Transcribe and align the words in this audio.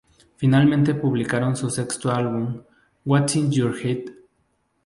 Finalmente 0.35 0.95
publicaron 0.95 1.55
su 1.55 1.69
sexto 1.69 2.09
álbum, 2.09 2.63
"What's 3.05 3.35
In 3.35 3.51
Your 3.51 3.77
Head? 3.77 4.11